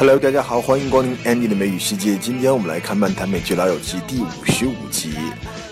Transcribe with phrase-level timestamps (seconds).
[0.00, 2.16] Hello，大家好，欢迎光临 Andy 的美语世界。
[2.16, 5.12] 今天我们来看《漫谈美剧老友记》第五十五集。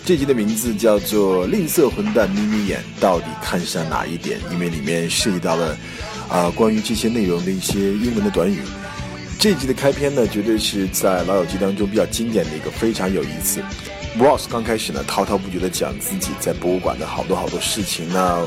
[0.05, 4.39] 这集的名字叫做“吝啬混蛋眯眯眼”，到底看上哪一点？
[4.53, 5.75] 因为里面涉及到了
[6.29, 8.59] 啊关于这些内容的一些英文的短语。
[9.39, 13.63] 这集的开篇呢，绝对是在老友记当中比较经典的一个，非常有意思。
[14.19, 18.07] Ross 刚开始呢，滔滔不绝地讲自己在博物馆的好多好多事情。
[18.13, 18.47] 那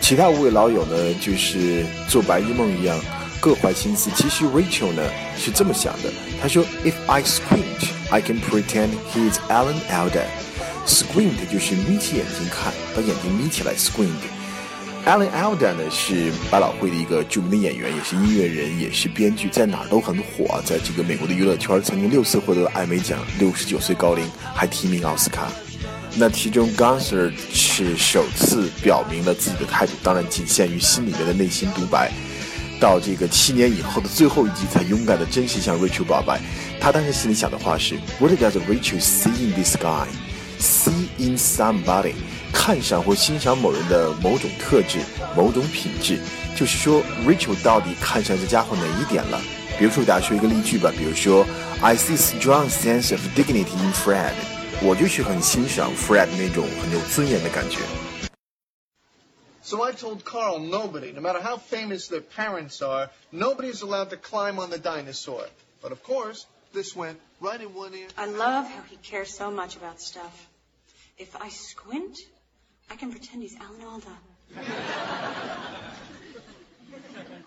[0.00, 2.96] 其他五位老友呢，就是做白日梦一样。
[3.40, 4.10] 各怀心思。
[4.14, 5.02] 其实 Rachel 呢
[5.36, 10.24] 是这么想的，她说：“If I squint, I can pretend he is Alan Alda。
[10.86, 13.74] Squint 就是眯起眼睛看，把眼睛眯起来。
[13.74, 14.10] Squint。
[15.04, 20.60] Alan Alda 呢是百老汇的一个著名的演员，也是音乐人，也是编剧，在哪儿都很火。
[20.64, 25.46] 在这个美国的娱乐圈，曾经六次获得了艾美奖，六十九岁高龄还提名奥斯卡。
[26.16, 32.10] 那其中 Gunser 是首次表明了自己的态度，当然仅限于心里面的内心独白。
[32.80, 36.40] 到这个七年以后的最后一集，才勇敢的真实向 Rachel 表白。
[36.80, 40.06] 他当时心里想的话是：What does Rachel see in this guy?
[40.60, 42.14] See in somebody？
[42.52, 44.98] 看上或欣赏某人的某种特质、
[45.36, 46.18] 某种品质。
[46.56, 49.38] 就是说，Rachel 到底看上这家伙哪一点了？
[49.78, 50.90] 比如说，给大家说一个例句吧。
[50.96, 51.46] 比如说
[51.82, 54.32] ，I see strong sense of dignity in Fred。
[54.80, 57.78] 我就是很欣赏 Fred 那种很有尊严的感觉。
[59.66, 64.60] So I told Carl nobody, no matter how famous their parents are, nobody's allowed to climb
[64.60, 65.44] on the dinosaur.
[65.82, 68.06] But of course, this went right in one ear.
[68.16, 70.48] I love how he cares so much about stuff.
[71.18, 72.16] If I squint,
[72.88, 74.06] I can pretend he's Alan Alda.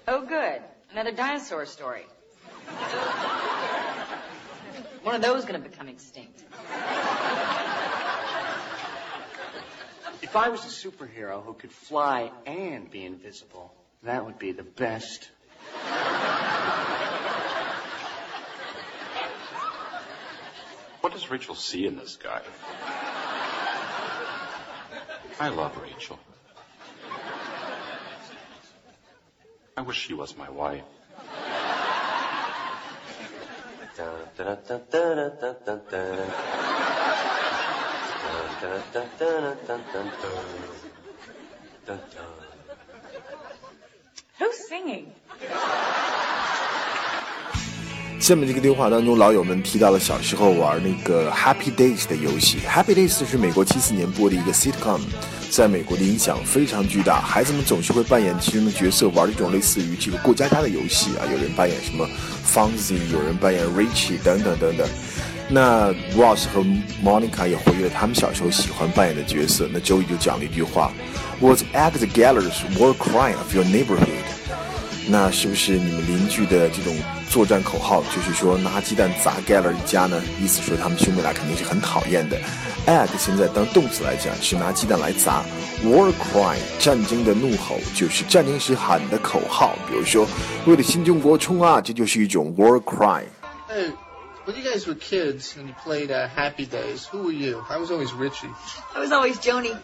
[0.09, 0.61] oh, good.
[0.91, 2.03] Another dinosaur story.
[5.03, 6.43] One of those going to become extinct.
[10.29, 14.61] If I was a superhero who could fly and be invisible, that would be the
[14.61, 15.31] best.
[21.01, 22.43] What does Rachel see in this guy?
[25.39, 26.19] I love Rachel.
[29.75, 30.83] I wish she was my wife.
[33.97, 34.05] Da,
[34.37, 36.68] da, da,
[44.37, 45.05] Who's singing?
[48.19, 52.59] 下面这个对话当中，老友们提到了小时候玩那个 Happy Days 的游戏。
[52.67, 54.99] Happy Days 是美国七四年播的一个 sitcom，
[55.49, 57.21] 在美国的影响非常巨大。
[57.21, 61.23] 孩子们总是会扮演其中的角色，玩一种类似于这个过家家的游戏啊。
[61.31, 62.05] 有人扮演什么
[62.45, 64.85] Fonzie，有人扮演 Richie 等等等等。
[65.51, 66.61] 那 Ross 和
[67.03, 69.67] Monica 也回忆了他们小时候喜欢扮演的角色。
[69.73, 70.91] 那 Joey 就讲了一句话
[71.41, 74.05] ：“Was at the gallows war cry of your neighborhood？”
[75.07, 76.95] 那是不是你们邻居的这种
[77.31, 78.03] 作战口号？
[78.15, 80.21] 就是说拿鸡蛋砸 Galler 一家呢？
[80.39, 82.37] 意思说他们兄妹俩肯定是很讨厌的。
[82.85, 85.43] At 现在当动词来讲是拿鸡蛋来砸。
[85.83, 89.75] War cry 战争的怒吼就是战争时喊的口号。
[89.89, 90.27] 比如说
[90.67, 93.23] 为了新中国冲啊，这就是一种 war cry。
[93.69, 93.91] 嗯
[94.48, 97.64] When you guys were kids and you played uh, Happy Days, who were you?
[97.70, 98.50] I was always Richie.
[98.94, 99.74] I was always Joni.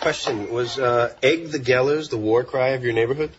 [0.00, 3.30] Question Was uh, Egg the Gellers the war cry of your neighborhood?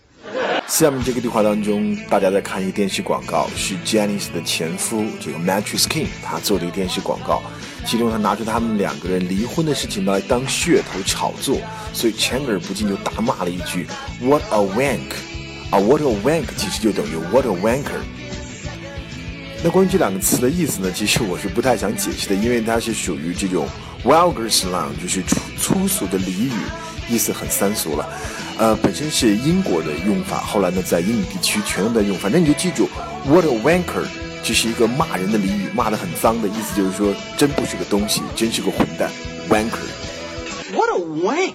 [0.68, 7.42] 下面这个对话当中，大家在看一个电视广告，是 Janice 的前夫这个 Mattress King 他做的一个电视广告，
[7.86, 11.58] 其中他拿出他们两个人离婚的事情来当噱头炒作，
[11.94, 13.88] 所以 Chandler 不禁就大骂了一句
[14.20, 15.14] What a wank！
[15.72, 18.02] 啊，What a wank 其实就等于 What a wanker。
[19.65, 20.91] 那关于这两个词的意思呢？
[20.93, 23.69] 其实我是不太想解释的，因为它是属于这种
[24.03, 26.53] vulgar slang，就是粗粗俗的俚语，
[27.09, 28.09] 意思很三俗了。
[28.59, 32.19] 呃，本身是英国的用法，后来呢在英语地区全都在用。
[32.19, 32.89] 反正你就记住
[33.25, 34.05] ，what a wanker，
[34.43, 39.09] 这是一个骂人的俚语，骂得很脏的意思，就是说真不是个东西，真是个混蛋
[39.49, 39.87] ，wanker。
[40.75, 41.55] What a wank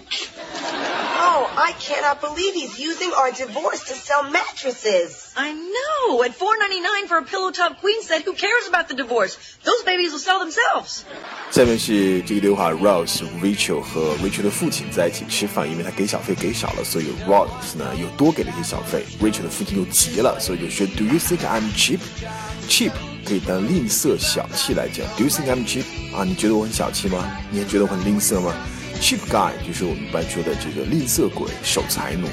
[1.37, 5.33] wank！I cannot believe he's using our divorce to sell mattresses.
[5.37, 6.23] I know.
[6.23, 9.37] At four ninety nine for a pillow top queen set, who cares about the divorce?
[9.65, 11.05] Those babies will sell themselves.
[11.51, 19.05] 下面是这个对话，Rose、Rachel 和 Rachel 的父亲在一起吃饭，因为他给小费给少了，所以 Rose 呢又多给了一些小费。
[19.21, 22.01] Rachel 的父亲又急了，所以就说：“Do you think I'm cheap?
[22.69, 22.93] Cheap
[23.27, 25.07] 可以当吝啬、小气来讲。
[25.17, 25.85] Do you think I'm cheap？
[26.15, 27.31] 啊，你觉得我很小气吗？
[27.51, 28.55] 你也觉得我很吝啬吗？”
[29.01, 32.27] cheap guy 就是我们一般说的这个吝啬鬼、守财奴。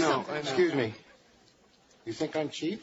[0.00, 0.92] No, excuse me.
[2.04, 2.80] You think I'm cheap?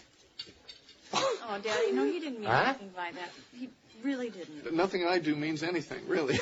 [1.14, 2.64] Oh, Daddy, no, he didn't mean huh?
[2.68, 3.30] anything by that.
[3.54, 3.70] He
[4.04, 4.74] really didn't.
[4.74, 6.40] Nothing I do means anything, really.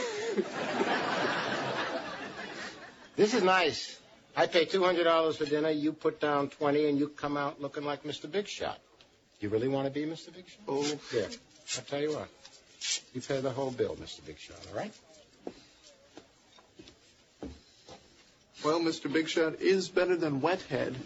[3.15, 3.99] this is nice.
[4.35, 8.03] I pay $200 for dinner, you put down 20 and you come out looking like
[8.03, 8.31] Mr.
[8.31, 8.79] Big Shot.
[9.39, 10.33] You really want to be Mr.
[10.33, 10.61] Big Shot?
[10.67, 10.83] Oh.
[11.11, 11.29] Here,
[11.77, 12.29] I'll tell you what.
[13.13, 14.25] You pay the whole bill, Mr.
[14.25, 14.93] Big Shot, all right?
[18.63, 19.11] Well, Mr.
[19.11, 20.93] Big Shot is better than Wethead.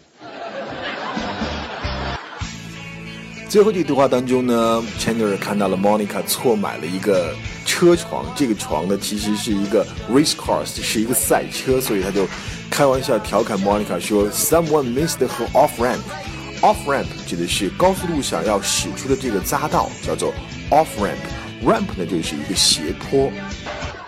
[3.50, 7.34] 最后这个对话当中呢，Chandler 看到了 Monica 错买了一个
[7.66, 12.28] 车床，这个床呢其实是一个 race car，是一个赛车，所以他就
[12.70, 20.34] 开玩笑调侃 Monica 说，Someone missed her off ramp。off ramp 指的是高速路上要驶出的这个匝道，叫做
[20.70, 23.32] off ramp。ramp 呢就是一个斜坡。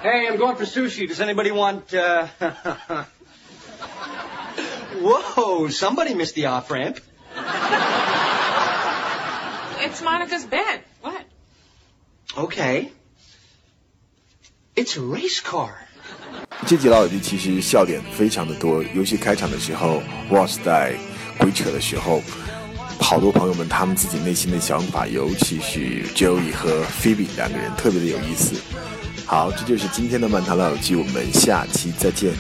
[0.03, 1.07] Hey, I'm going for sushi.
[1.07, 2.27] Does anybody want, uh...
[5.04, 6.98] Whoa, somebody missed the off ramp.
[9.84, 10.80] It's Monica's bed.
[11.02, 11.26] What?
[12.38, 12.90] Okay.
[14.74, 15.74] It's a race car.
[16.66, 20.94] 这集老友记其实笑点非常的多，尤其开场的时候，Ross 在
[21.38, 22.22] 鬼扯的时候，
[22.98, 28.58] 好多朋友们他们自己内心的想法，尤其是 Joey 和 Phoebe 两个人特别的有意思。
[29.26, 32.32] 好，这就是今天的漫谈老友记，我们下期再见。